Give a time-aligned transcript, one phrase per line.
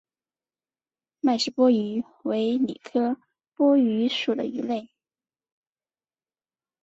[1.19, 3.17] 麦氏波鱼为鲤科
[3.53, 4.89] 波鱼属的鱼类。